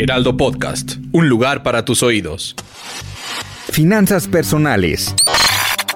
[0.00, 2.54] Heraldo Podcast, un lugar para tus oídos.
[3.68, 5.12] Finanzas personales.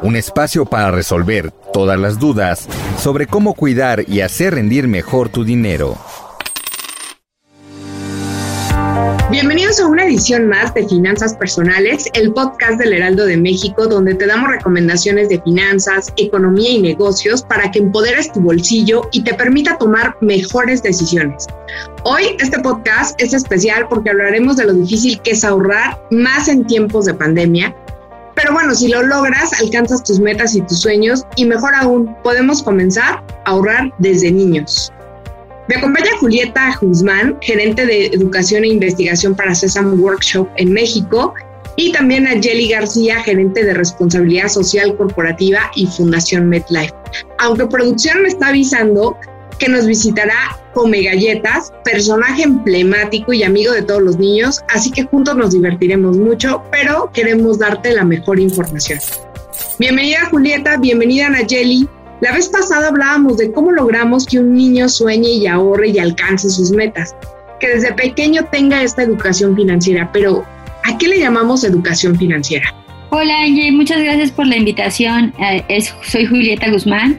[0.03, 5.45] Un espacio para resolver todas las dudas sobre cómo cuidar y hacer rendir mejor tu
[5.45, 5.97] dinero.
[9.33, 14.15] Bienvenidos a una edición más de Finanzas Personales, el podcast del Heraldo de México, donde
[14.15, 19.33] te damos recomendaciones de finanzas, economía y negocios para que empoderes tu bolsillo y te
[19.33, 21.47] permita tomar mejores decisiones.
[22.05, 26.67] Hoy este podcast es especial porque hablaremos de lo difícil que es ahorrar más en
[26.67, 27.75] tiempos de pandemia.
[28.35, 32.63] Pero bueno, si lo logras, alcanzas tus metas y tus sueños y mejor aún, podemos
[32.63, 34.93] comenzar a ahorrar desde niños.
[35.73, 41.33] Me acompaña Julieta Guzmán, gerente de Educación e Investigación para Sesam Workshop en México,
[41.77, 46.93] y también a Jelly García, gerente de Responsabilidad Social Corporativa y Fundación MedLife.
[47.39, 49.17] Aunque producción me está avisando
[49.59, 50.35] que nos visitará
[50.75, 56.19] Come Galletas, personaje emblemático y amigo de todos los niños, así que juntos nos divertiremos
[56.19, 58.99] mucho, pero queremos darte la mejor información.
[59.79, 61.89] Bienvenida Julieta, bienvenida Nayeli.
[62.23, 66.49] La vez pasada hablábamos de cómo logramos que un niño sueñe y ahorre y alcance
[66.49, 67.17] sus metas,
[67.59, 70.45] que desde pequeño tenga esta educación financiera, pero
[70.85, 72.73] ¿a qué le llamamos educación financiera?
[73.11, 75.35] Hola Angie, muchas gracias por la invitación.
[75.41, 77.19] Eh, soy Julieta Guzmán.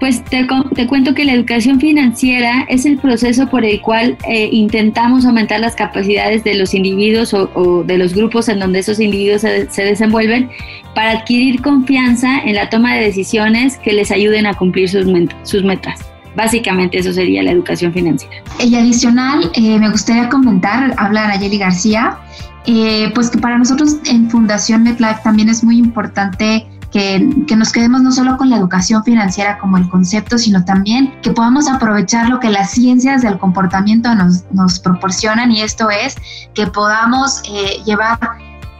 [0.00, 4.48] Pues te, te, cuento que la educación financiera es el proceso por el cual eh,
[4.52, 9.42] intentamos aumentar las capacidades de los individuos o, de los grupos en donde esos individuos
[9.42, 10.50] se, se, desenvuelven
[10.94, 15.06] para adquirir confianza en la toma de decisiones que les ayuden a cumplir sus,
[15.44, 16.00] sus metas.
[16.36, 18.36] Básicamente eso sería la educación financiera.
[18.58, 22.18] Y adicional, eh, me gustaría comentar, habla Nayeli García,
[22.66, 28.02] eh, pues que para nosotros en Fundación MetLife también es muy importante que, nos quedemos
[28.02, 32.38] no solo con la educación financiera como el concepto, sino también que podamos aprovechar lo
[32.38, 36.14] que las ciencias del comportamiento nos, nos proporcionan y esto es
[36.54, 38.16] que podamos eh, llevar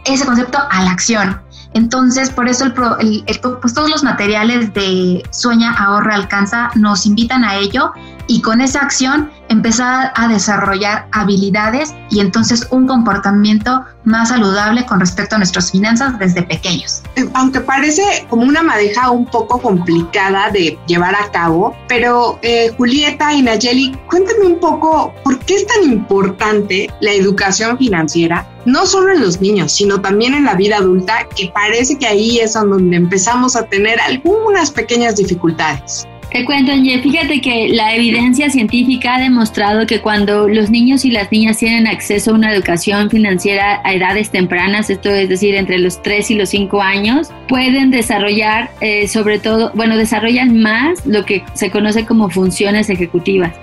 [0.05, 1.41] ese concepto a la acción.
[1.75, 2.73] Entonces, por eso el,
[3.61, 7.91] pues todos los materiales de Sueña, Ahorra, Alcanza nos invitan a ello
[8.27, 15.01] y con esa acción empezar a desarrollar habilidades y entonces un comportamiento más saludable con
[15.01, 17.03] respecto a nuestras finanzas desde pequeños.
[17.33, 23.33] Aunque parece como una madeja un poco complicada de llevar a cabo, pero eh, Julieta
[23.33, 29.13] y Nayeli, cuéntame un poco por qué es tan importante la educación financiera, no solo
[29.13, 32.95] en los niños, sino también en la vida adulta, que parece que ahí es donde
[32.95, 36.07] empezamos a tener algunas pequeñas dificultades.
[36.31, 41.11] Te cuento, Angie, fíjate que la evidencia científica ha demostrado que cuando los niños y
[41.11, 45.77] las niñas tienen acceso a una educación financiera a edades tempranas, esto es decir, entre
[45.77, 51.23] los 3 y los 5 años, pueden desarrollar, eh, sobre todo, bueno, desarrollan más lo
[51.23, 53.53] que se conoce como funciones ejecutivas.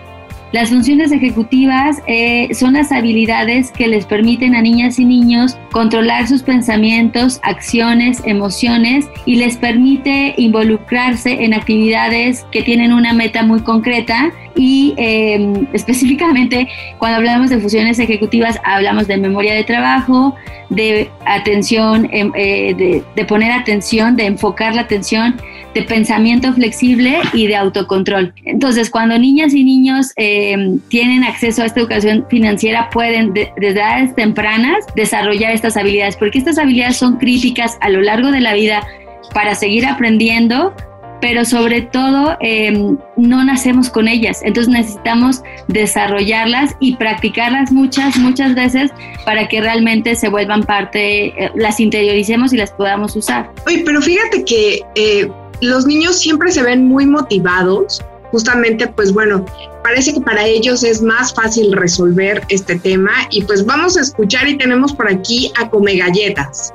[0.52, 6.28] Las funciones ejecutivas eh, son las habilidades que les permiten a niñas y niños controlar
[6.28, 13.60] sus pensamientos, acciones, emociones y les permite involucrarse en actividades que tienen una meta muy
[13.62, 16.68] concreta y eh, específicamente
[16.98, 20.34] cuando hablamos de funciones ejecutivas hablamos de memoria de trabajo,
[20.68, 25.36] de atención, eh, de, poner atención, de enfocar la atención,
[25.74, 28.32] de pensamiento flexible y de autocontrol.
[28.44, 33.80] Entonces, cuando niñas y niños eh, tienen acceso a esta educación financiera, pueden de, desde
[33.80, 38.54] edades tempranas desarrollar estas habilidades, porque estas habilidades son críticas a lo largo de la
[38.54, 38.86] vida
[39.32, 40.74] para seguir aprendiendo,
[41.22, 42.72] pero sobre todo eh,
[43.16, 44.40] no nacemos con ellas.
[44.42, 48.90] Entonces necesitamos desarrollarlas y practicarlas muchas, muchas veces
[49.24, 53.52] para que realmente se vuelvan parte, eh, las interioricemos y las podamos usar.
[53.66, 55.30] Oye, pero fíjate que eh,
[55.60, 59.46] los niños siempre se ven muy motivados, justamente pues bueno,
[59.84, 64.48] parece que para ellos es más fácil resolver este tema y pues vamos a escuchar
[64.48, 66.75] y tenemos por aquí a Come Galletas.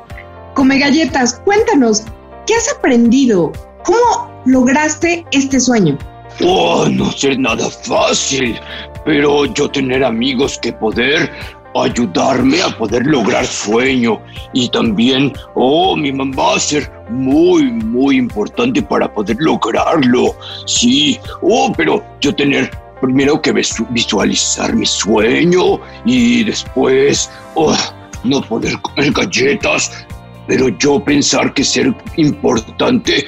[0.54, 2.06] Come Galletas, cuéntanos,
[2.46, 3.52] ¿qué has aprendido?
[3.88, 5.98] ¿Cómo lograste este sueño?
[6.42, 8.60] Oh, no ser nada fácil,
[9.06, 11.32] pero yo tener amigos que poder
[11.74, 14.20] ayudarme a poder lograr sueño
[14.52, 20.36] y también, oh, mi mamá va a ser muy, muy importante para poder lograrlo.
[20.66, 22.70] Sí, oh, pero yo tener
[23.00, 27.74] primero que visualizar mi sueño y después oh,
[28.26, 30.06] no poder comer galletas,
[30.46, 33.26] pero yo pensar que ser importante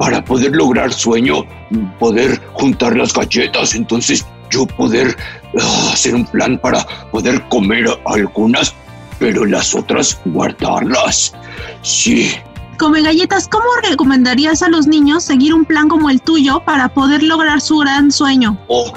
[0.00, 1.44] para poder lograr sueño,
[1.98, 5.14] poder juntar las galletas, entonces yo poder
[5.60, 8.74] ah, hacer un plan para poder comer algunas,
[9.18, 11.34] pero las otras guardarlas.
[11.82, 12.32] Sí.
[12.78, 17.22] Come galletas, ¿cómo recomendarías a los niños seguir un plan como el tuyo para poder
[17.22, 18.58] lograr su gran sueño?
[18.68, 18.90] Oh,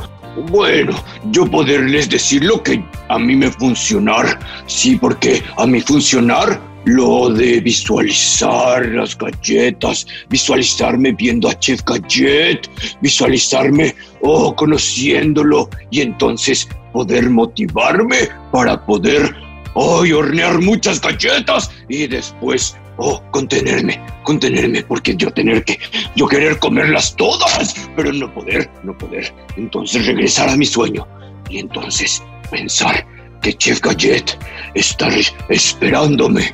[0.52, 0.96] bueno,
[1.32, 4.40] yo poderles decir lo que a mí me funcionar.
[4.68, 12.62] Sí, porque a mí funcionar lo de visualizar las galletas, visualizarme viendo a Chef Gallet,
[13.02, 19.36] visualizarme oh, conociéndolo y entonces poder motivarme para poder
[19.76, 25.80] oh, hornear muchas galletas y después oh, contenerme, contenerme, porque yo tener que,
[26.16, 29.34] yo querer comerlas todas, pero no poder, no poder.
[29.58, 31.08] Entonces regresar a mi sueño
[31.50, 32.22] y entonces
[32.52, 33.06] pensar
[33.42, 34.38] que Chef Gallet
[34.74, 35.10] está
[35.50, 36.54] esperándome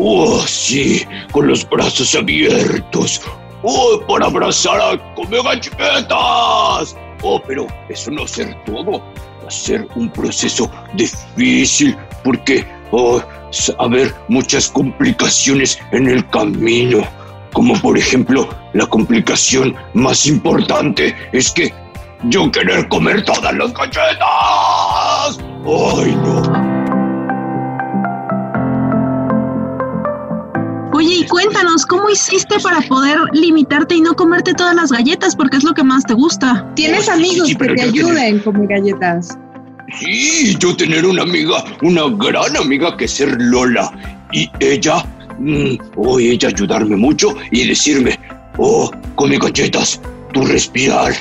[0.00, 1.04] ¡Oh, sí!
[1.32, 3.20] Con los brazos abiertos.
[3.62, 6.96] ¡Oh, para abrazar a Come Galletas!
[7.22, 9.00] Oh, pero eso no ser todo.
[9.42, 17.02] Va a ser un proceso difícil porque oh, a haber muchas complicaciones en el camino.
[17.52, 21.74] Como por ejemplo, la complicación más importante es que
[22.24, 25.38] yo querer comer todas las galletas.
[25.66, 26.77] ¡Ay, no!
[31.38, 35.36] Cuéntanos, ¿cómo hiciste para poder limitarte y no comerte todas las galletas?
[35.36, 36.68] Porque es lo que más te gusta.
[36.74, 39.38] ¿Tienes amigos que te ayuden a comer galletas?
[40.00, 43.88] Sí, yo tener una amiga, una gran amiga que ser Lola.
[44.32, 45.04] Y ella,
[45.38, 48.18] mm, oh, ella ayudarme mucho y decirme,
[48.56, 50.00] oh, come galletas,
[50.32, 51.12] tú respirar,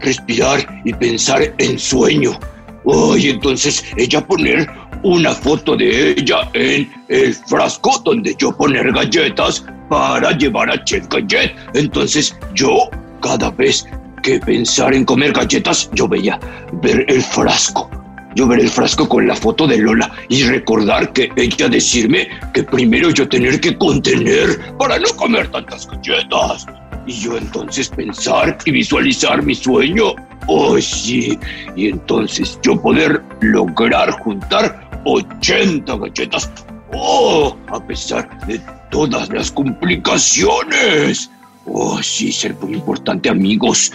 [0.00, 2.40] respirar y pensar en sueño.
[2.84, 4.66] Oh, y entonces ella poner
[5.06, 11.06] una foto de ella en el frasco donde yo poner galletas para llevar a Chef
[11.08, 11.54] Gallet.
[11.74, 12.90] Entonces yo,
[13.22, 13.86] cada vez
[14.24, 16.40] que pensar en comer galletas, yo veía
[16.82, 17.88] ver el frasco.
[18.34, 22.64] Yo ver el frasco con la foto de Lola y recordar que ella decirme que
[22.64, 26.66] primero yo tener que contener para no comer tantas galletas.
[27.06, 30.16] Y yo entonces pensar y visualizar mi sueño.
[30.48, 31.38] Oh, sí.
[31.76, 36.50] Y entonces yo poder lograr juntar 80 galletas.
[36.92, 37.56] ¡Oh!
[37.68, 38.60] A pesar de
[38.90, 41.30] todas las complicaciones.
[41.66, 43.92] Oh, sí, ser muy importante, amigos.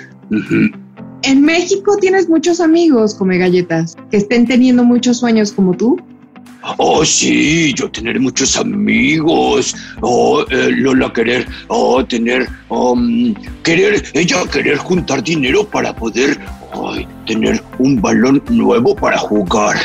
[1.24, 6.00] En México tienes muchos amigos, come galletas, que estén teniendo muchos sueños como tú.
[6.78, 9.76] Oh, sí, yo tener muchos amigos.
[10.02, 16.38] Oh, eh, Lola querer, oh, tener, um, querer, ella querer juntar dinero para poder
[17.26, 19.76] tener un balón nuevo para jugar.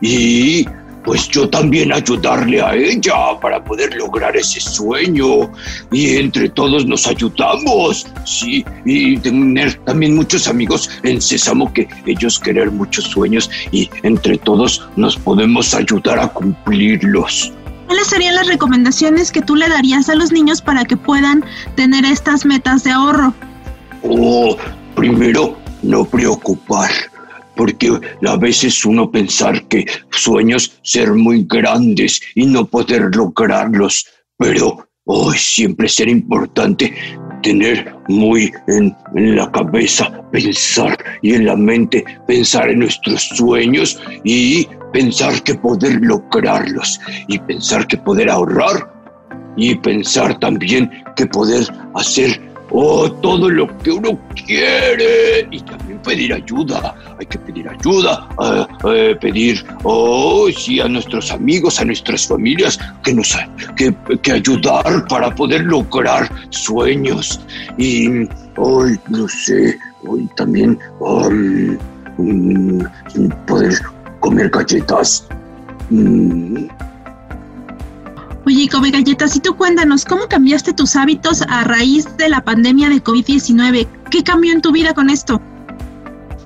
[0.00, 0.66] Y
[1.04, 5.50] pues yo también ayudarle a ella para poder lograr ese sueño.
[5.90, 8.64] Y entre todos nos ayudamos, sí.
[8.84, 14.88] Y tener también muchos amigos en Sésamo que ellos querer muchos sueños y entre todos
[14.96, 17.52] nos podemos ayudar a cumplirlos.
[17.86, 21.44] ¿Cuáles serían las recomendaciones que tú le darías a los niños para que puedan
[21.74, 23.34] tener estas metas de ahorro?
[24.04, 24.56] Oh,
[24.94, 26.90] primero, no preocupar
[27.60, 27.90] porque
[28.26, 34.06] a veces uno pensar que sueños ser muy grandes y no poder lograrlos,
[34.38, 36.90] pero hoy siempre ser importante
[37.42, 44.00] tener muy en, en, la cabeza pensar y en la mente pensar en nuestros sueños
[44.24, 46.98] y pensar que poder lograrlos
[47.28, 48.90] y pensar que poder ahorrar
[49.58, 52.40] y pensar también que poder hacer
[52.70, 56.94] oh, todo lo que uno quiere y también pedir ayuda.
[57.18, 63.14] Hay que pedir ayuda, uh, pedir, oh, sí, a nuestros amigos, a nuestras familias que
[63.14, 63.36] nos
[63.76, 67.40] que, que ayudar para poder lograr sueños
[67.78, 71.78] y hoy no sé, hoy también um,
[73.46, 73.74] poder
[74.20, 75.26] comer galletas.
[75.90, 76.66] Mm,
[78.46, 82.88] Oye, come galletas, y tú cuéntanos, ¿cómo cambiaste tus hábitos a raíz de la pandemia
[82.88, 83.86] de COVID-19?
[84.10, 85.40] ¿Qué cambió en tu vida con esto?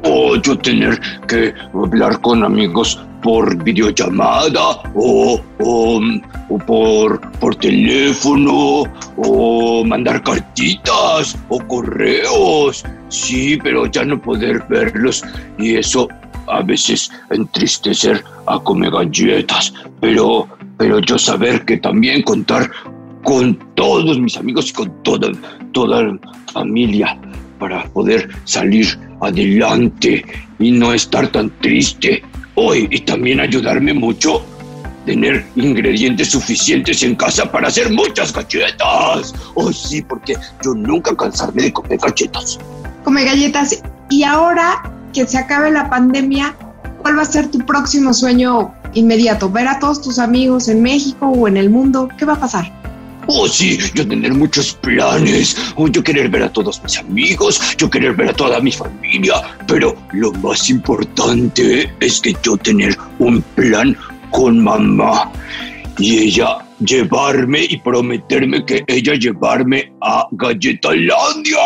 [0.05, 8.85] Oh, yo tener que hablar con amigos por videollamada o, o, por, por teléfono
[9.17, 12.85] o mandar cartitas o correos.
[13.09, 15.25] Sí, pero ya no poder verlos
[15.59, 16.09] y eso
[16.49, 19.73] a veces entristecer a comer galletas.
[20.01, 20.47] Pero
[20.77, 22.71] pero yo saber que también contar
[23.23, 25.31] con todos mis amigos y con toda,
[25.73, 26.19] toda la
[26.53, 27.19] familia
[27.59, 28.87] para poder salir
[29.21, 30.25] adelante
[30.59, 32.23] y no estar tan triste.
[32.57, 34.45] Hoy y también ayudarme mucho
[35.05, 39.35] tener ingredientes suficientes en casa para hacer muchas galletas.
[39.55, 42.59] Oh, sí, porque yo nunca cansarme de comer galletas.
[43.05, 43.83] Come galletas.
[44.11, 46.55] Y ahora que se acabe la pandemia,
[47.03, 49.51] ¿cuál va a ser tu próximo sueño inmediato?
[49.51, 52.09] ¿Ver a todos tus amigos en México o en el mundo?
[52.19, 52.84] ¿Qué va a pasar?
[53.27, 55.57] Oh, sí, yo tener muchos planes.
[55.77, 59.35] Oh, yo querer ver a todos mis amigos, yo querer ver a toda mi familia.
[59.67, 63.97] Pero lo más importante es que yo tener un plan
[64.31, 65.31] con mamá.
[65.99, 71.59] Y ella llevarme y prometerme que ella llevarme a Galletalandia,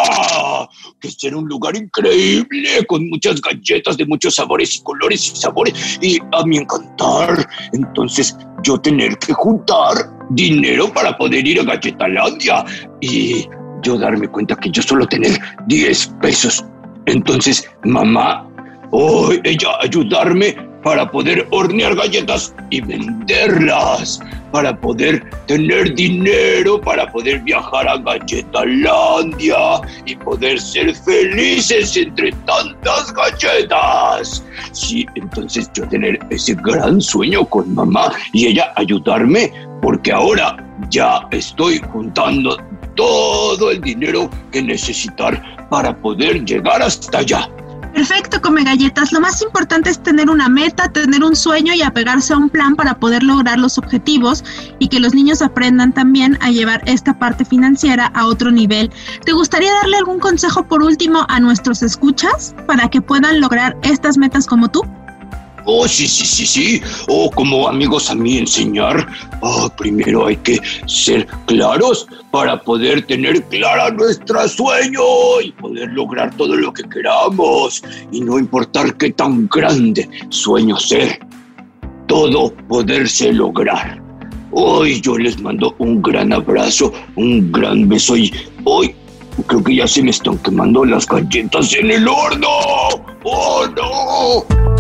[1.01, 5.99] que será un lugar increíble con muchas galletas de muchos sabores y colores y sabores
[6.03, 7.49] y a mi encantar.
[7.73, 9.95] Entonces yo tener que juntar
[10.31, 12.65] dinero para poder ir a Galletalandia
[13.01, 13.47] y
[13.83, 16.65] yo darme cuenta que yo solo tener 10 pesos.
[17.07, 18.47] Entonces mamá,
[18.91, 24.21] oh, ella ayudarme para poder hornear galletas y venderlas,
[24.53, 29.57] para poder tener dinero, para poder viajar a Galletalandia
[30.07, 34.45] y poder ser felices entre tantas galletas.
[34.73, 40.57] Sí, entonces yo tener ese gran sueño con mamá y ella ayudarme, porque ahora
[40.91, 42.57] ya estoy juntando
[42.95, 47.49] todo el dinero que necesitar para poder llegar hasta allá.
[47.99, 49.11] Perfecto, come galletas.
[49.11, 52.77] Lo más importante es tener una meta, tener un sueño y apegarse a un plan
[52.77, 54.45] para poder lograr los objetivos
[54.79, 58.93] y que los niños aprendan también a llevar esta parte financiera a otro nivel.
[59.25, 64.17] ¿Te gustaría darle algún consejo por último a nuestros escuchas para que puedan lograr estas
[64.17, 64.83] metas como tú?
[65.71, 66.83] Oh, sí, sí, sí, sí.
[67.09, 69.07] Oh, como amigos a mí enseñar.
[69.43, 75.03] Oh, primero hay que ser claros para poder tener clara nuestra sueño
[75.45, 77.83] y poder lograr todo lo que queramos.
[78.11, 81.21] Y no importar qué tan grande sueño ser,
[82.07, 84.01] todo poderse lograr.
[84.53, 88.33] Hoy yo les mando un gran abrazo, un gran beso y
[88.65, 88.95] hoy
[89.47, 92.49] creo que ya se me están quemando las galletas en el horno.
[93.25, 94.78] ¡Oh, no!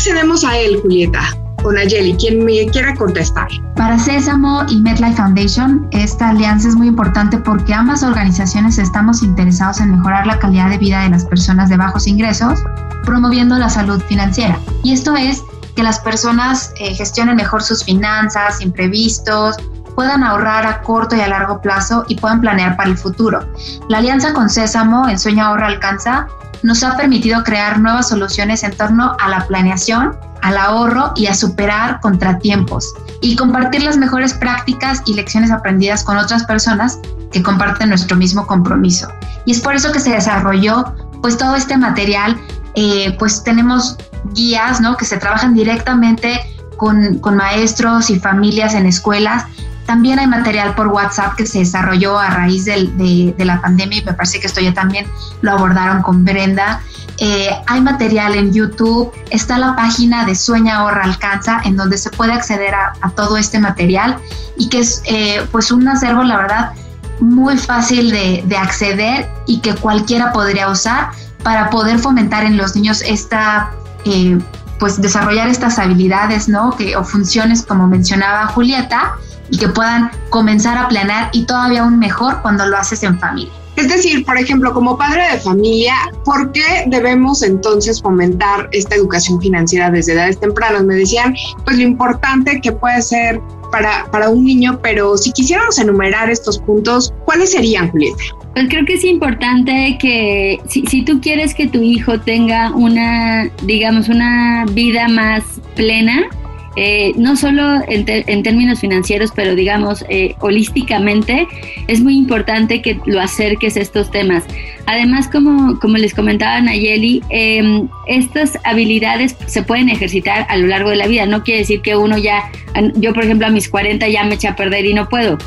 [0.00, 1.20] ¿Cómo accedemos a él, Julieta?
[1.62, 3.48] Con Ayeli, quien me quiera contestar.
[3.76, 9.78] Para Sésamo y MedLife Foundation, esta alianza es muy importante porque ambas organizaciones estamos interesados
[9.78, 12.60] en mejorar la calidad de vida de las personas de bajos ingresos,
[13.04, 14.58] promoviendo la salud financiera.
[14.82, 15.42] Y esto es
[15.76, 19.56] que las personas eh, gestionen mejor sus finanzas, imprevistos,
[19.94, 23.46] puedan ahorrar a corto y a largo plazo y puedan planear para el futuro.
[23.90, 26.26] La alianza con Sésamo, en Sueño Ahorra Alcanza,
[26.62, 31.34] nos ha permitido crear nuevas soluciones en torno a la planeación, al ahorro y a
[31.34, 36.98] superar contratiempos y compartir las mejores prácticas y lecciones aprendidas con otras personas
[37.32, 39.08] que comparten nuestro mismo compromiso.
[39.44, 42.40] Y es por eso que se desarrolló pues todo este material,
[42.74, 43.96] eh, pues tenemos
[44.32, 44.96] guías ¿no?
[44.96, 46.40] que se trabajan directamente
[46.76, 49.44] con, con maestros y familias en escuelas
[49.90, 54.14] también hay material por WhatsApp que se desarrolló a raíz de, la pandemia y me
[54.14, 55.04] parece que esto ya también
[55.40, 56.80] lo abordaron con Brenda.
[57.18, 62.08] Eh, hay material en YouTube, está la página de Sueña Ahorra Alcanza en donde se
[62.10, 64.18] puede acceder a, todo este material
[64.56, 66.72] y que es eh, pues un acervo, la verdad,
[67.18, 71.10] muy fácil de, acceder y que cualquiera podría usar
[71.42, 73.72] para poder fomentar en los niños esta...
[74.04, 74.38] Eh,
[74.78, 76.74] pues desarrollar estas habilidades, ¿no?
[76.74, 79.18] Que, o funciones como mencionaba Julieta,
[79.50, 83.52] y que puedan comenzar a planear y todavía aún mejor cuando lo haces en familia.
[83.76, 89.40] Es decir, por ejemplo, como padre de familia, ¿por qué debemos entonces fomentar esta educación
[89.40, 90.84] financiera desde edades tempranas?
[90.84, 93.40] Me decían, pues lo importante que puede ser
[93.72, 98.22] para, para un niño, pero si quisiéramos enumerar estos puntos, ¿cuáles serían, Julieta?
[98.52, 103.48] Pues creo que es importante que si, si tú quieres que tu hijo tenga una,
[103.62, 105.42] digamos, una vida más
[105.76, 106.28] plena,
[106.76, 111.48] eh, no solo en, términos financieros, pero digamos eh, holísticamente,
[111.88, 114.44] es muy importante que lo acerques a estos temas.
[114.86, 120.96] Además, como, les comentaba Nayeli, em, estas habilidades se pueden ejercitar a lo largo de
[120.96, 121.26] la vida.
[121.26, 122.50] No quiere decir que uno ya,
[122.94, 125.38] yo por ejemplo a mis 40 ya me eché a perder y no puedo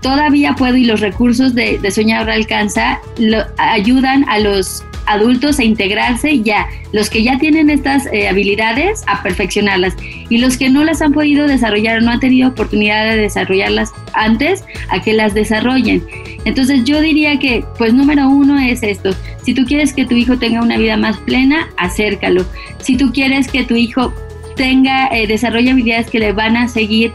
[0.00, 6.40] todavía puedo y los recursos de, de Alcanza lo, ayudan a los adultos a integrarse
[6.40, 9.96] ya, los que ya tienen estas eh, habilidades a perfeccionarlas
[10.28, 13.92] y los que no las han podido desarrollar o no han tenido oportunidad de desarrollarlas
[14.12, 16.04] antes, a que las desarrollen.
[16.44, 19.10] Entonces yo diría que, pues número uno es esto,
[19.42, 22.44] si tú quieres que tu hijo tenga una vida más plena, acércalo.
[22.80, 24.12] Si tú quieres que tu hijo
[24.56, 27.12] tenga, eh, desarrolle habilidades que le van a seguir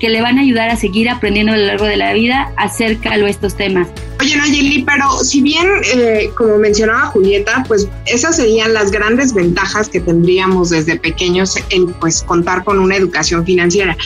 [0.00, 3.26] que le van a ayudar a seguir aprendiendo a lo largo de la vida, acércalo
[3.26, 3.88] a estos temas.
[4.20, 9.88] Oye, Nayeli, pero si bien, eh, como mencionaba Julieta, pues esas serían las grandes ventajas
[9.88, 13.96] que tendríamos desde pequeños en pues contar con una educación financiera.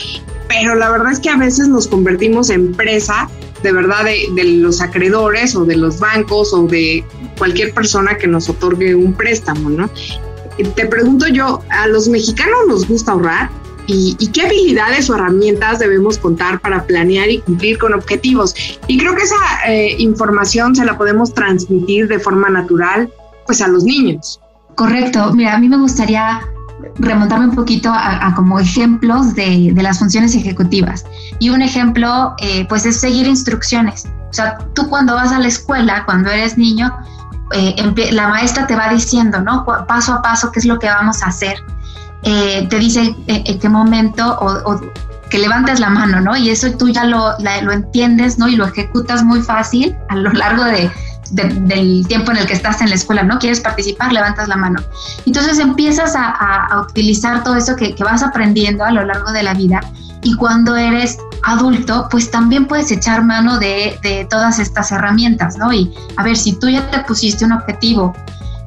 [0.47, 3.29] Pero la verdad es que a veces nos convertimos en presa
[3.61, 7.03] de verdad de, de los acreedores o de los bancos o de
[7.37, 9.89] cualquier persona que nos otorgue un préstamo, ¿no?
[10.75, 13.49] Te pregunto yo, ¿a los mexicanos nos gusta ahorrar?
[13.91, 18.53] Y, qué habilidades o herramientas debemos contar para planear y cumplir con objetivos.
[18.87, 19.35] Y creo que esa
[19.67, 23.11] eh, información se la podemos transmitir de forma natural
[23.45, 24.39] pues a los niños.
[24.75, 25.33] Correcto.
[25.33, 26.41] Mira, a mí me gustaría
[26.99, 31.05] remontarme un poquito a, como ejemplos de, las funciones ejecutivas.
[31.39, 34.07] Y un ejemplo, eh, pues, es seguir instrucciones.
[34.29, 36.95] O sea, tú cuando vas a la escuela, cuando eres niño,
[37.51, 39.65] eh, la maestra te va diciendo, ¿no?
[39.87, 41.57] Paso a paso, qué es lo que vamos a hacer.
[42.23, 44.79] Eh, te dice en qué momento o,
[45.29, 46.35] que levantes la mano, ¿no?
[46.35, 48.47] Y eso tú ya lo, lo entiendes, ¿no?
[48.47, 50.89] Y lo ejecutas muy fácil a lo largo de,
[51.31, 53.37] del tiempo en el que estás en la escuela, ¿no?
[53.37, 54.11] ¿Quieres participar?
[54.11, 54.81] Levantas la mano.
[55.25, 59.43] Entonces empiezas a, a, utilizar todo eso que, que, vas aprendiendo a lo largo de
[59.43, 59.81] la vida
[60.23, 65.71] y cuando eres adulto, pues también puedes echar mano de, de todas estas herramientas, ¿no?
[65.71, 68.13] Y a ver, si tú ya te pusiste un objetivo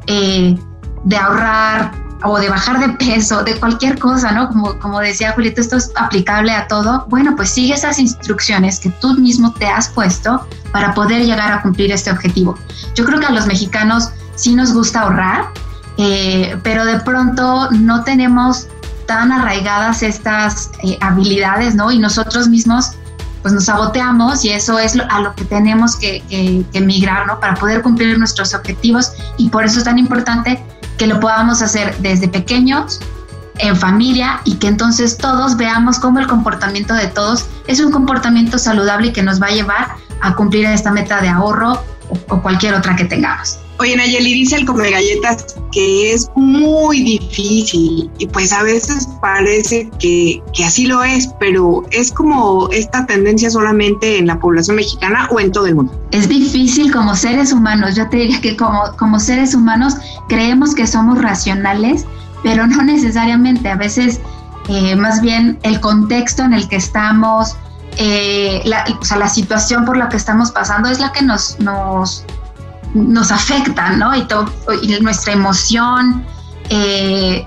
[0.07, 0.57] eh,
[1.05, 1.93] de ahorrar,
[2.25, 4.49] o de bajar de peso, de cualquier cosa, ¿no?
[4.49, 7.07] Como, como decía Julieta, esto es aplicable a todo.
[7.09, 11.63] Bueno, pues sigue esas instrucciones que tú mismo te has puesto para poder llegar a
[11.63, 12.59] cumplir este objetivo.
[12.95, 15.47] Yo creo que a los mexicanos sí nos gusta ahorrar,
[15.99, 18.67] eh, pero de pronto no tenemos
[19.07, 21.91] tan arraigadas estas eh, habilidades, ¿no?
[21.91, 22.93] Y nosotros mismos
[23.43, 27.41] pues nos saboteamos y eso es a lo que tenemos que, que, que migrar, ¿no?
[27.41, 30.63] Para poder cumplir nuestros objetivos y por eso es tan importante
[31.03, 33.01] que lo podamos hacer desde pequeños,
[33.59, 38.57] en familia y que entonces todos veamos cómo el comportamiento de todos es un comportamiento
[38.57, 42.75] saludable y que nos va a llevar a cumplir esta meta de ahorro o, cualquier
[42.75, 43.59] otra que tengamos.
[43.83, 49.91] Oye, Nayeli dice el comer galletas que es muy difícil y pues a veces parece
[49.99, 55.29] que, que, así lo es, pero es como esta tendencia solamente en la población mexicana
[55.33, 56.01] o en todo el mundo.
[56.13, 59.97] Es difícil como seres humanos, yo te diría que como, como seres humanos
[60.29, 62.07] creemos que somos racionales,
[62.45, 64.21] pero no necesariamente, a veces
[64.69, 67.57] eh, más bien el contexto en el que estamos,
[67.97, 71.59] eh, la, o sea, la situación por la que estamos pasando es la que nos,
[71.59, 72.25] nos,
[72.95, 74.15] nos afecta, ¿no?
[74.15, 74.51] Y, todo,
[75.01, 76.25] nuestra emoción.
[76.69, 77.47] Eh,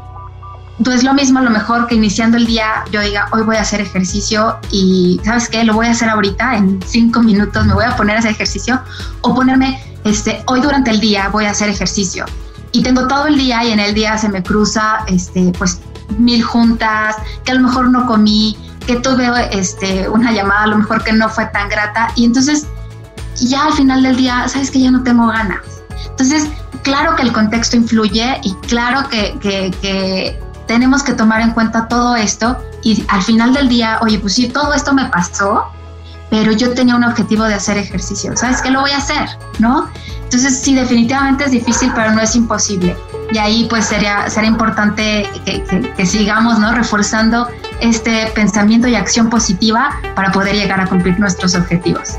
[0.93, 3.61] es lo mismo a lo mejor que iniciando el día yo diga, hoy voy a
[3.61, 5.63] hacer ejercicio y ¿sabes qué?
[5.63, 8.81] Lo voy a hacer ahorita, en cinco minutos me voy a poner a hacer ejercicio
[9.21, 12.25] o ponerme, este, hoy durante el día voy a hacer ejercicio
[12.73, 15.79] y tengo todo el día y en el día se me cruza, este, pues
[16.17, 19.27] mil juntas, que a lo mejor no comí, que tuve
[19.57, 22.67] este, una llamada a lo mejor que no fue tan grata y entonces
[23.35, 25.59] ya al final del día, sabes que ya no tengo ganas.
[26.09, 26.47] Entonces,
[26.83, 31.87] claro que el contexto influye y claro que, que, que tenemos que tomar en cuenta
[31.87, 35.65] todo esto y al final del día, oye, pues sí, todo esto me pasó,
[36.29, 39.27] pero yo tenía un objetivo de hacer ejercicio, ¿sabes qué lo voy a hacer?
[39.59, 39.89] ¿No?
[40.23, 42.97] Entonces, sí, definitivamente es difícil, pero no es imposible.
[43.31, 45.63] Y ahí pues sería, sería importante que,
[45.95, 46.73] que, sigamos ¿no?
[46.73, 47.47] reforzando
[47.79, 52.17] este pensamiento y acción positiva para poder llegar a cumplir nuestros objetivos.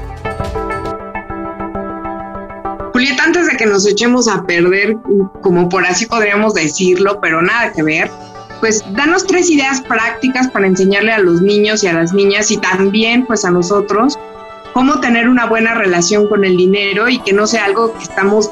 [2.96, 4.96] Julieta, antes de que nos echemos a perder,
[5.42, 8.10] como por así podríamos decirlo, pero nada que ver,
[8.60, 12.56] pues danos tres ideas prácticas para enseñarle a los niños y a las niñas y
[12.56, 14.18] también pues a nosotros
[14.72, 18.50] cómo tener una buena relación con el dinero y que no sea algo que estamos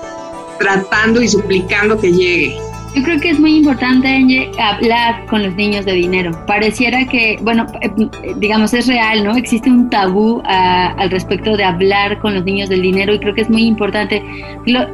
[0.58, 2.58] tratando y suplicando que llegue.
[2.94, 6.30] Yo creo que es muy importante hablar con los niños de dinero.
[6.46, 7.90] Pareciera que, bueno, eh,
[8.36, 9.34] digamos, es real, ¿no?
[9.36, 13.34] Existe un tabú ah, al respecto de hablar con los niños del dinero y creo
[13.34, 14.22] que es muy importante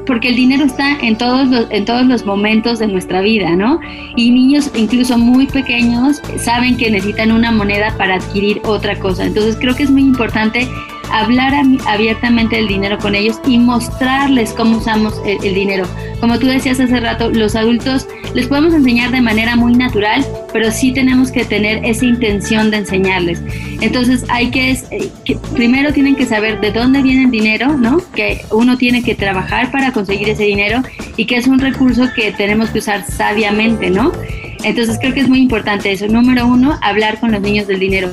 [0.07, 3.79] porque el dinero está en todos los, en todos los momentos de nuestra vida, ¿no?
[4.17, 9.27] Y niños incluso muy pequeños saben que necesitan una moneda para adquirir otra cosa.
[9.27, 10.67] Entonces creo que es muy importante
[11.13, 11.55] hablar
[11.87, 15.85] abiertamente del dinero con ellos y mostrarles cómo usamos el, dinero.
[16.21, 20.71] Como tú decías hace rato, los adultos les podemos enseñar de manera muy natural, pero
[20.71, 23.43] sí tenemos que tener esa intención de enseñarles.
[23.81, 27.99] Entonces hay que, eh, que primero tienen que saber de dónde viene el dinero, ¿no?
[28.15, 30.83] Que uno tiene que trabajar para conseguir ese dinero
[31.17, 34.13] y que es un recurso que tenemos que usar sabiamente, ¿no?
[34.63, 36.07] Entonces creo que es muy importante eso.
[36.07, 38.11] Número uno, hablar con los niños del dinero.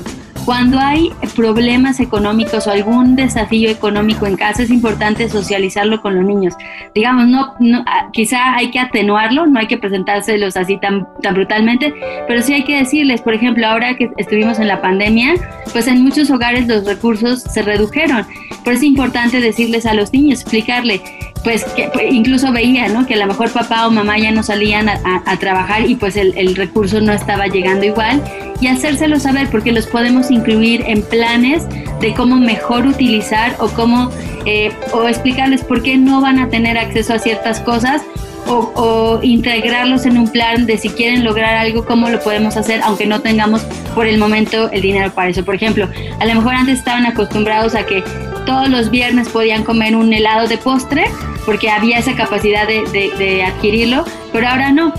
[0.48, 6.24] Cuando hay problemas económicos o algún desafío económico en casa, es importante socializarlo con los
[6.24, 6.54] niños.
[6.96, 11.94] Digamos, no, ah, quizá hay que atenuarlo, no hay que presentárselos así tan, tan brutalmente,
[12.30, 15.34] pero sí hay que decirles, por ejemplo, ahora que estuvimos en la pandemia,
[15.74, 18.26] pues en muchos hogares los recursos se redujeron.
[18.64, 21.02] Pero es importante decirles a los niños, explicarle,
[21.44, 23.06] pues que pues, incluso veía, ¿no?
[23.06, 26.38] Que a lo mejor papá o mamá ya no salían a, trabajar y pues el,
[26.38, 28.24] el, recurso no estaba llegando igual
[28.60, 31.68] y hacérselo saber porque los podemos incluir en planes
[32.00, 34.10] de cómo mejor utilizar o cómo
[34.46, 38.02] eh, o explicarles por qué no van a tener acceso a ciertas cosas
[38.48, 42.80] o, o, integrarlos en un plan de si quieren lograr algo, cómo lo podemos hacer,
[42.82, 43.62] aunque no tengamos
[43.94, 45.44] por el momento el dinero para eso.
[45.44, 45.90] Por ejemplo,
[46.20, 48.02] a lo mejor antes estaban acostumbrados a que
[48.46, 51.06] todos los viernes podían comer un helado de postre
[51.46, 54.94] porque había esa capacidad de, adquirirlo, pero ahora no.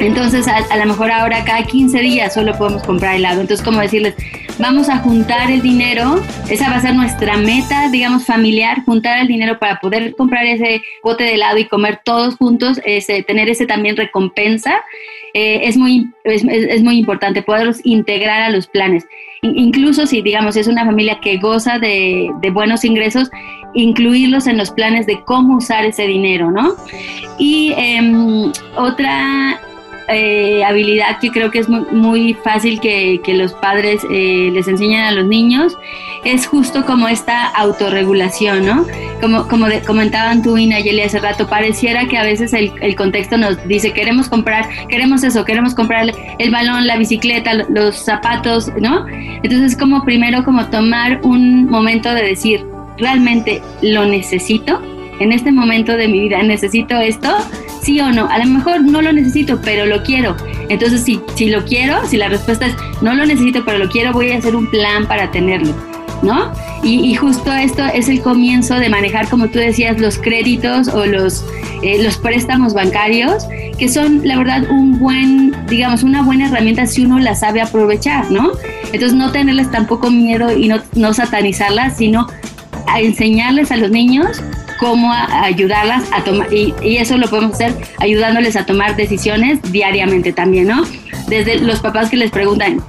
[0.00, 3.42] Entonces, a, lo mejor ahora cada 15 días solo podemos comprar helado.
[3.42, 4.14] Entonces, como decirles,
[4.58, 9.28] vamos a juntar el dinero, esa va a ser nuestra meta, digamos, familiar, juntar el
[9.28, 13.66] dinero para poder comprar ese bote de helado y comer todos juntos, ese, tener ese
[13.66, 14.82] también recompensa.
[15.34, 19.06] Eh, es, muy, es, es, muy importante poderlos integrar a los planes.
[19.42, 23.30] Incluso si, digamos, es una familia que goza de, buenos ingresos,
[23.74, 26.74] incluirlos en los planes de cómo usar ese dinero, ¿no?
[27.38, 29.60] Y em, otra
[30.10, 35.12] eh, habilidad que creo que es muy, fácil que, los padres eh, les enseñan a
[35.12, 35.76] los niños
[36.24, 38.86] es justo como esta autorregulación, ¿no?
[39.20, 43.36] Como, como comentaban tú y Nayeli hace rato, pareciera que a veces el, el, contexto
[43.36, 49.06] nos dice queremos comprar, queremos eso, queremos comprar el balón, la bicicleta, los zapatos, ¿no?
[49.08, 52.66] Entonces como primero como tomar un momento de decir,
[52.98, 54.80] ¿realmente lo necesito?
[55.20, 57.28] En este momento de mi vida, ¿necesito esto?
[57.82, 58.28] Sí o no.
[58.28, 60.36] A lo mejor no lo necesito, pero lo quiero.
[60.68, 64.12] Entonces, si, si lo quiero, si la respuesta es no lo necesito, pero lo quiero,
[64.12, 65.74] voy a hacer un plan para tenerlo.
[66.22, 66.52] ¿No?
[66.82, 71.46] Y, justo esto es el comienzo de manejar, como tú decías, los créditos o los,
[71.82, 73.46] eh, los préstamos bancarios,
[73.78, 78.30] que son, la verdad, un buen, digamos, una buena herramienta si uno la sabe aprovechar,
[78.30, 78.52] ¿no?
[78.92, 82.26] Entonces, no tenerles tampoco miedo y no, no satanizarlas, sino
[82.98, 84.42] enseñarles a los niños
[84.80, 90.68] cómo ayudarlas a tomar, y, eso lo podemos hacer ayudándoles a tomar decisiones diariamente también,
[90.68, 90.82] ¿no?
[91.28, 92.82] Desde los papás que les preguntan,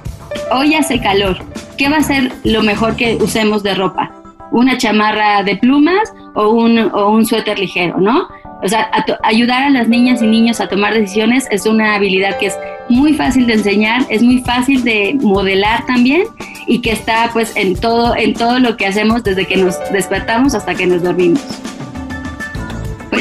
[0.50, 1.38] hoy hace calor,
[1.76, 4.10] ¿qué va a ser lo mejor que usemos de ropa?
[4.50, 8.26] ¿Una chamarra de plumas o un, o un suéter ligero, no?
[8.62, 8.90] O sea,
[9.24, 12.56] ayudar a las niñas y niños a tomar decisiones es una habilidad que es
[12.88, 16.22] muy fácil de enseñar, es muy fácil de modelar también
[16.66, 20.54] y que está pues en todo, en todo lo que hacemos desde que nos despertamos
[20.54, 21.42] hasta que nos dormimos.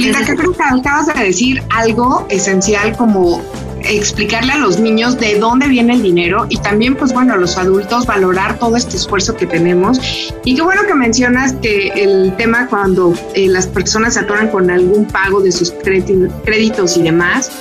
[0.10, 3.42] Oye, que creo que acabas de decir algo esencial como
[3.84, 7.58] explicarle a los niños de dónde viene el dinero y también, pues bueno, a los
[7.58, 10.00] adultos valorar todo este esfuerzo que tenemos.
[10.44, 14.70] Y qué bueno que mencionas que el tema cuando eh, las personas se atoran con
[14.70, 17.52] algún pago de sus créditos y demás,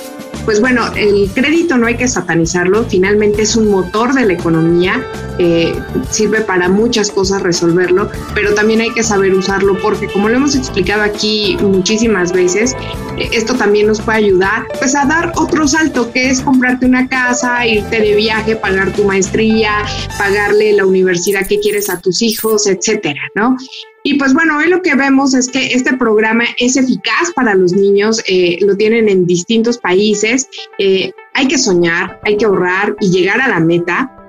[0.45, 5.03] pues bueno, el crédito no hay que satanizarlo, finalmente es un motor de la economía,
[5.43, 5.73] eh,
[6.11, 10.55] sirve para muchas cosas resolverlo, pero también hay que saber usarlo porque como lo hemos
[10.55, 12.75] explicado aquí muchísimas veces,
[13.17, 17.07] eh, esto también nos puede ayudar pues a dar otro salto, que es comprarte una
[17.09, 19.83] casa, irte de viaje, pagar tu maestría,
[20.15, 23.57] pagarle la universidad que quieres a tus hijos, etcétera, ¿no?
[24.03, 27.73] Y pues bueno, hoy lo que vemos es que este programa es eficaz para los
[27.73, 33.41] niños, eh, lo tienen en distintos países, hay que soñar, hay que ahorrar y llegar
[33.41, 34.20] a la meta.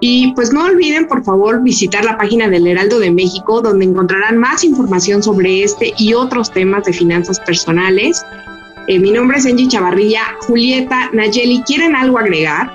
[0.00, 4.38] Y pues no olviden, por favor, visitar la página del Heraldo de México, donde encontrarán
[4.38, 8.24] más información sobre este y otros temas de finanzas personales.
[8.86, 10.22] Eh, mi nombre es Angie Chavarrilla.
[10.46, 12.70] Julieta, Nayeli, ¿quieren algo agregar?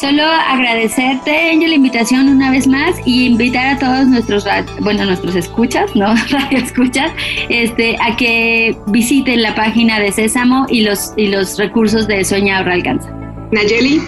[0.00, 4.46] Solo agradecerte, Angel, la invitación una vez más y invitar a todos nuestros,
[4.80, 6.14] bueno, nuestros escuchas, ¿no?
[6.30, 7.12] Radio escuchas,
[7.50, 12.58] este, a que visiten la página de Sésamo y los, y los recursos de Sueña
[12.58, 13.10] Ahorra Alcanza.
[13.52, 14.00] Nayeli.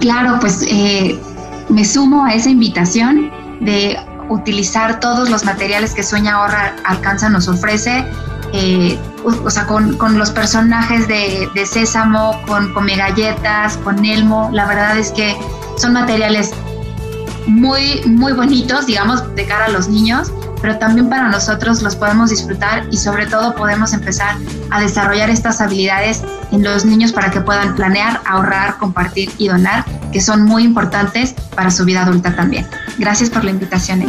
[0.00, 1.18] Claro, pues eh,
[1.68, 7.48] me sumo a esa invitación de utilizar todos los materiales que Sueña Ahorra Alcanza nos
[7.48, 8.06] ofrece
[8.52, 12.96] eh, o sea, con, los personajes de, Sésamo, con Come
[13.84, 15.36] con Elmo, la verdad es que
[15.76, 16.50] son materiales
[17.46, 22.30] muy, muy bonitos, digamos, de cara a los niños, pero también para nosotros los podemos
[22.30, 24.36] disfrutar y sobre todo podemos empezar
[24.70, 29.84] a desarrollar estas habilidades en los niños para que puedan planear, ahorrar, compartir y donar,
[30.12, 32.66] que son muy importantes para su vida adulta también.
[32.98, 34.04] Gracias por la invitación.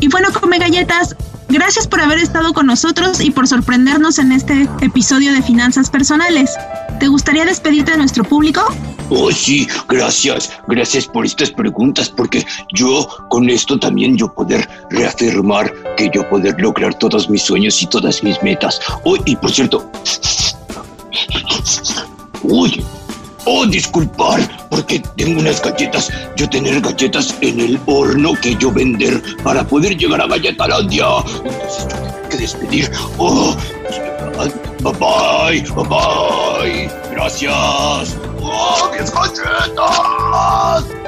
[0.00, 1.14] Y bueno, come galletas,
[1.52, 6.50] Gracias por haber estado con nosotros y por sorprendernos en este episodio de Finanzas Personales.
[6.98, 8.62] ¿Te gustaría despedirte de nuestro público?
[9.10, 15.70] Oh, sí, gracias, gracias por estas preguntas, porque yo con esto también yo poder reafirmar
[15.98, 18.80] que yo poder lograr todos mis sueños y todas mis metas.
[19.04, 19.92] Oh, y por cierto,
[22.42, 22.84] uy,
[23.46, 29.22] oh, disculpar, porque tengo unas galletas, yo tener galletas en el horno que yo vender
[29.42, 31.06] para poder llegar a Galletalandia.
[31.44, 32.90] Entonces yo tengo que despedir.
[33.18, 33.56] Oh,
[34.82, 36.90] bye bye, bye bye.
[37.12, 38.16] Gracias.
[38.40, 41.01] ¡Oh, mis galletas!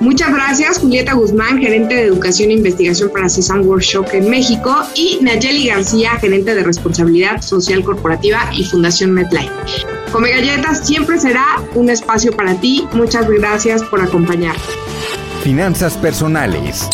[0.00, 5.18] Muchas gracias, Julieta Guzmán, gerente de Educación e Investigación para CESAM Workshop en México, y
[5.20, 9.50] Nayeli García, gerente de Responsabilidad Social Corporativa y Fundación MedLife.
[10.10, 12.88] Come Galletas siempre será un espacio para ti.
[12.94, 14.62] Muchas gracias por acompañarnos.
[15.42, 16.88] Finanzas personales.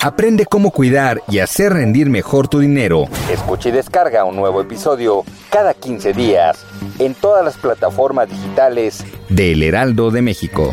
[0.00, 3.06] Aprende cómo cuidar y hacer rendir mejor tu dinero.
[3.32, 6.64] Escucha y descarga un nuevo episodio cada 15 días
[7.00, 10.72] en todas las plataformas digitales de El Heraldo de México.